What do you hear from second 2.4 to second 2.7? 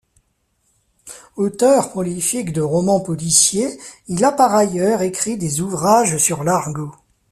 de